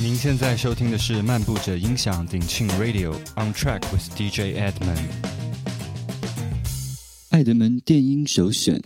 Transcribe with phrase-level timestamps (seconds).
[0.00, 5.08] 您现在收听的是漫步者音响鼎庆 Radio On Track with DJ Edmund，。
[7.30, 8.80] 爱德门电音首选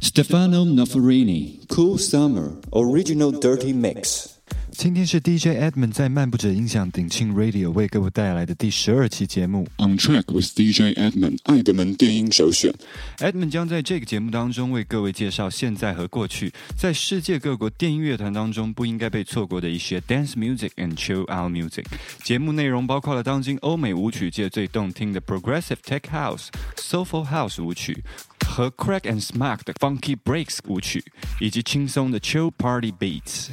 [0.00, 4.31] ，Stefano Noferini Cool Summer Original Dirty Mix。
[4.74, 9.68] 今天是 DJ Edmond 在漫步者音响鼎庆 Radio 为各位带来的第十二期节目。
[9.76, 12.72] On Track with DJ Edmond，爱德门电音首选。
[13.18, 21.84] Edmond 将在这个节目当中为各位介绍现在和过去在世界各国电音乐团当中不应该被错过的一些 dance music and chill out music。
[22.24, 28.02] 节目内容包括了当今欧美舞曲界最动听的 progressive tech house、soulful house 舞曲。
[28.44, 31.02] 和 crack and smack 的 funky breaks 舞曲，
[31.40, 33.46] 以及轻松的 chill party beats。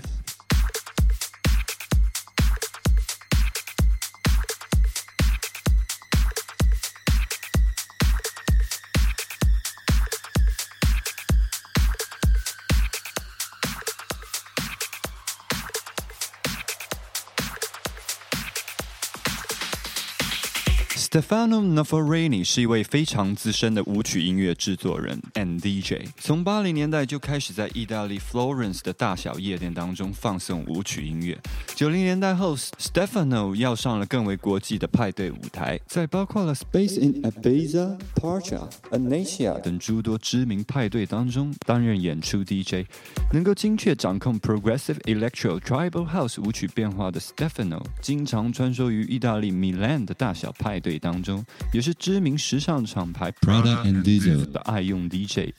[21.19, 31.37] Stefano Noferini 是一位非常资深的舞曲音乐制作人 and DJ，从八零年代就开始在意大利 Florence 的大小夜店当中放送舞曲音乐。
[31.75, 42.87] 九零年代后，Stefano 要上了更为国际的派对舞台，在包括了 Space in Ibiza、Parcha、Anasia 等诸多知名派对当中担任演出 DJ，
[43.33, 55.53] 能够精确掌控 Progressive Electro Tribal House 舞曲变化的 Stefano，经常穿梭于意大利 Milan 的大小派对当中，也是知名时尚厂牌 Prada and Diesel 的爱用 DJ。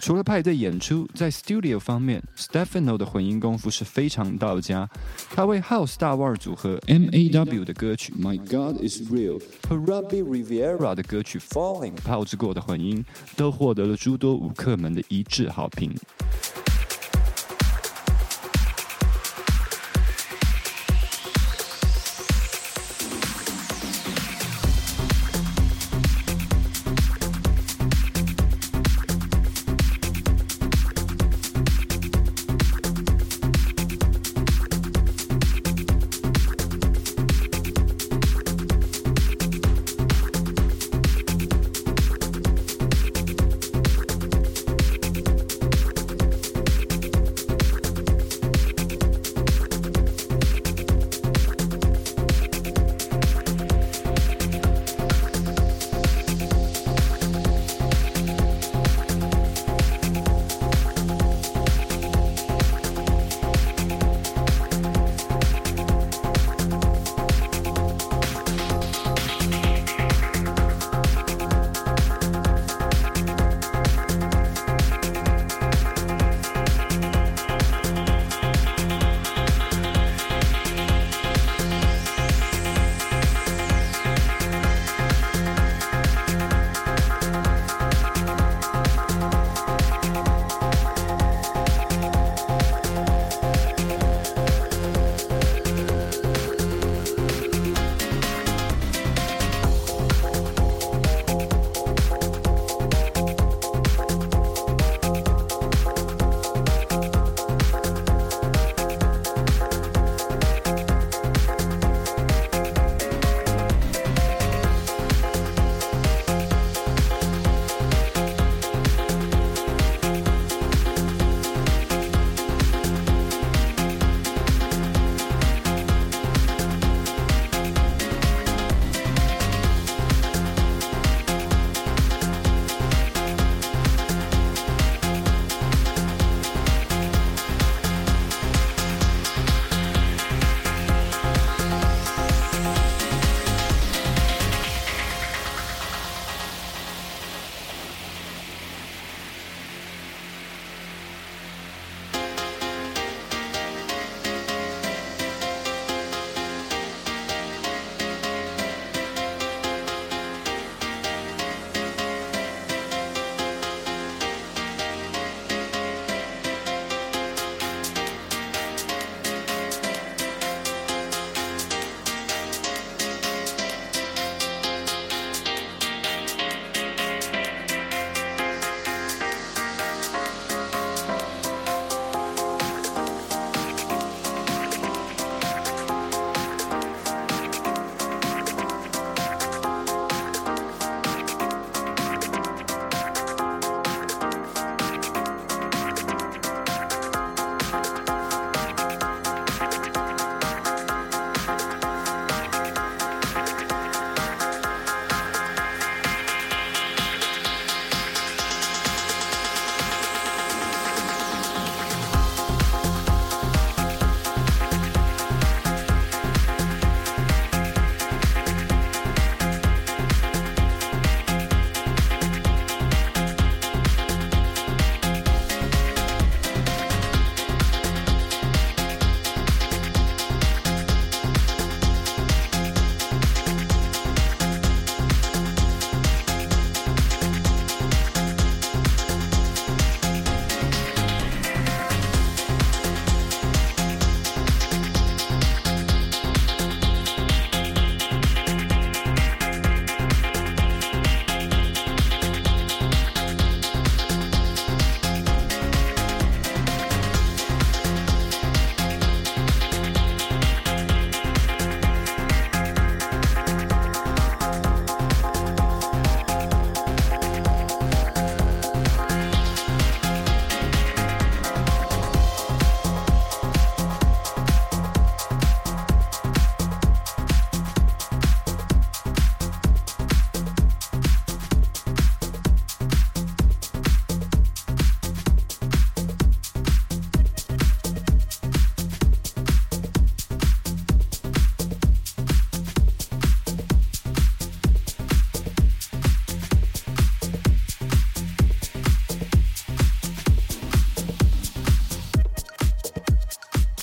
[0.00, 4.88] 除了派对演出，在 Studio 方面，Stefano 的混音功夫是非常到家，
[5.30, 13.04] 他为 House 大腕组合 MAW 的歌曲 My God is Real 和 Robbie Rivera 的歌曲 Falling 炮制过的混音，
[13.36, 15.94] 都获得了诸多舞客们的一致好评。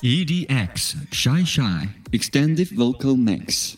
[0.04, 3.78] EDX Shy Shy Extended Vocal Mix.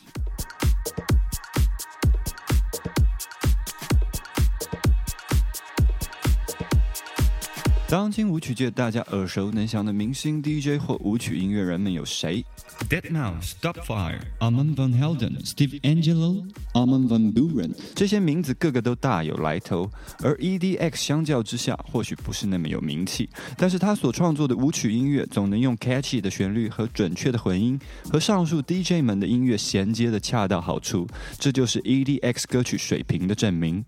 [7.95, 12.43] 当今舞曲界大家耳熟能详的明星 DJ 或舞曲音乐人们有谁
[12.89, 19.89] ？Deadmau5、Stopfire、Armand van Helden、Steve Angelo、Armand van Buuren，这些名字个个都大有来头。
[20.21, 27.79] 而 EDX 相较之下，或许不是那么有名气，但是他所创作的舞曲音乐总能用 catchy 的旋律和准确的混音，
[28.11, 31.07] 和上述 DJ 们的音乐衔接的恰到好处，
[31.39, 33.85] 这就是 EDX 歌曲水平的证明。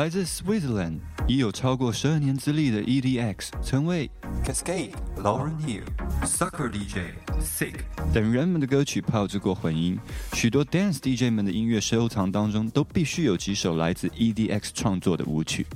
[0.00, 4.10] 来自 Switzerland，已有超过十二年资历的 EDX，曾为
[4.42, 5.82] Cascade、Lauren Hill、
[6.24, 7.74] Sucker DJ、Sick
[8.10, 9.98] 等人们的歌曲炮制过混音。
[10.32, 15.66] 许多 Dance DJ 们的音乐收藏当中，都必须有几首来自 EDX 创作的舞曲。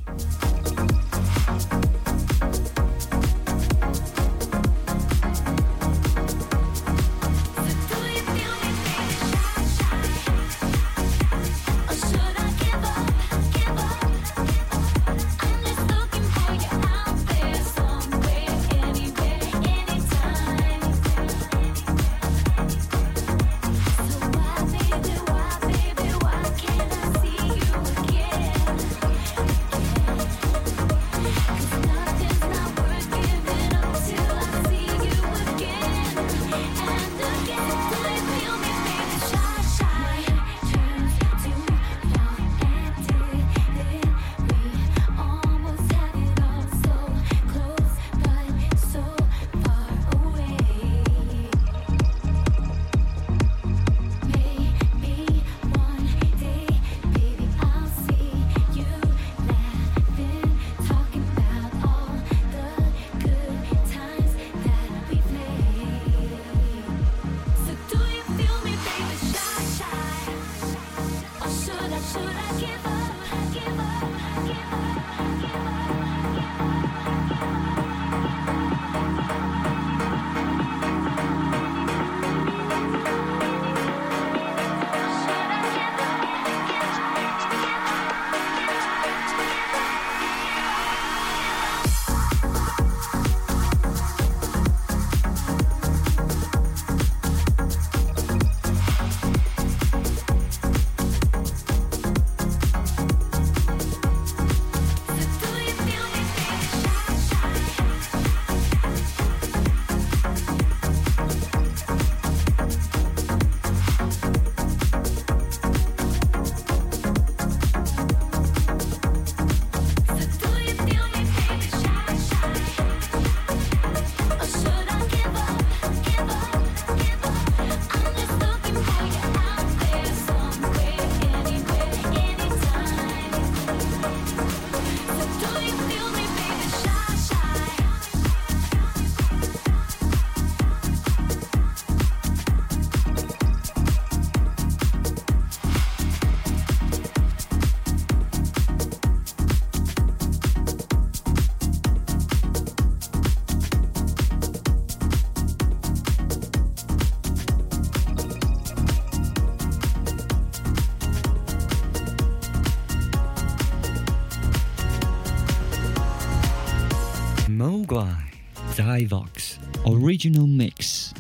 [170.15, 171.14] Original Mix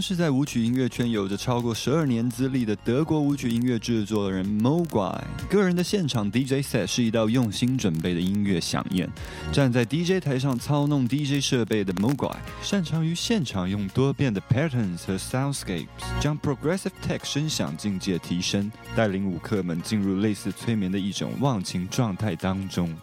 [0.00, 9.08] 是在舞曲音乐圈有着超过十二年资历的德国舞曲音乐制作人 Mogwai，个人的现场 DJ set 是一道用心准备的音乐飨宴。
[9.52, 15.86] 站在 DJ 台上操弄 DJ 设备的 Mogwai，擅长于现场用多变的 patterns 和 soundscapes，
[16.20, 22.94] 将 progressive tech 声响境界提升，带领舞客们进入类似催眠的一种忘情状态当中。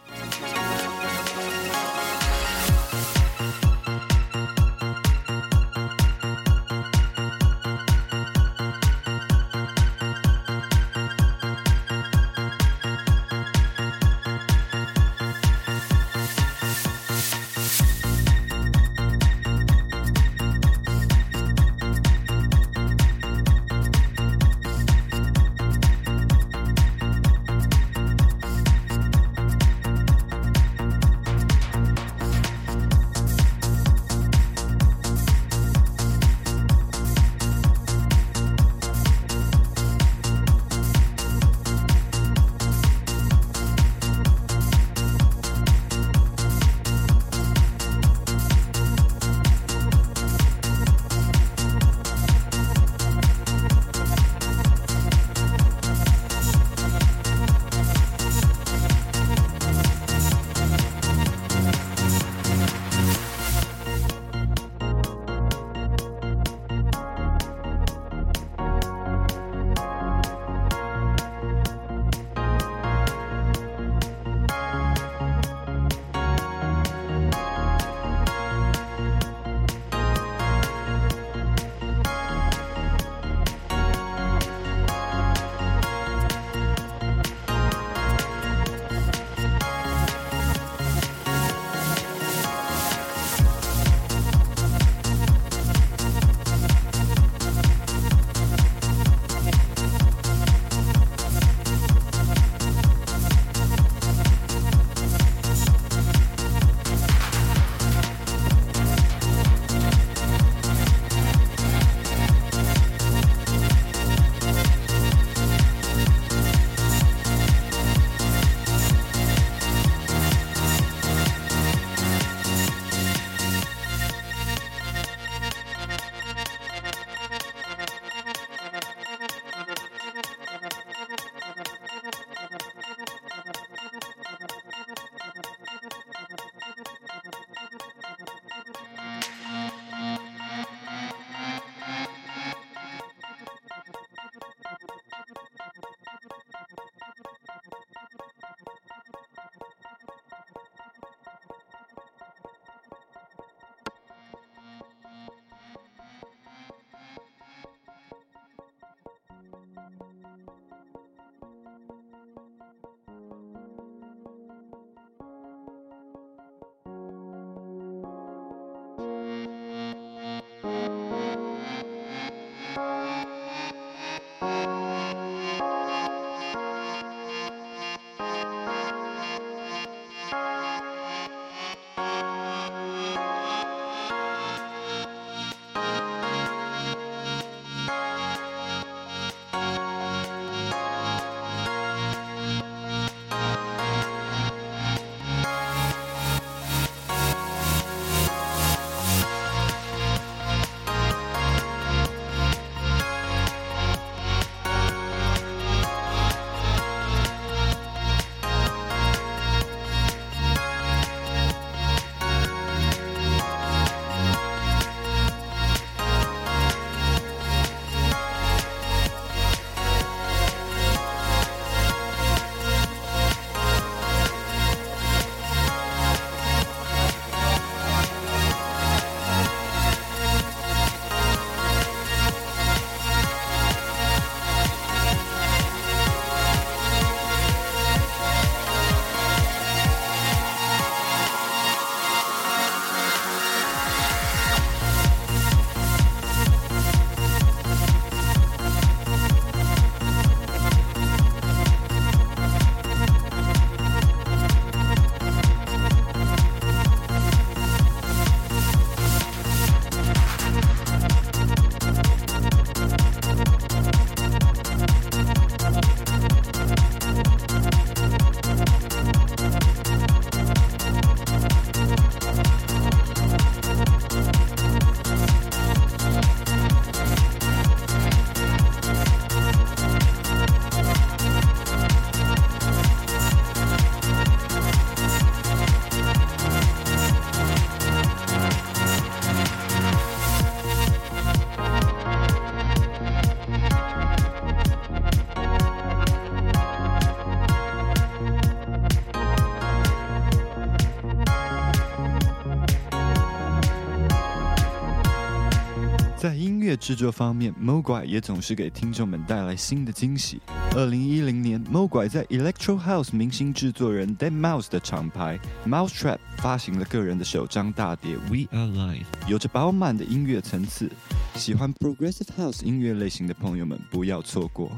[306.76, 310.40] 制作方面，Mogwai 也总是给听众们带来新的惊喜。
[310.74, 319.04] 二零一零年，Mogwai 在 Electro House 明星制作人 Dead Mouse 的厂牌 Mousetrap 发行了个人的首张大碟《We Are Live。
[319.28, 320.90] 有着饱满的音乐层次。
[321.34, 324.70] 喜欢 Progressive House 音乐类型的朋友们，不要错过。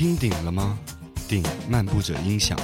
[0.00, 0.78] 听顶了吗？
[1.28, 2.58] 顶漫步者音响。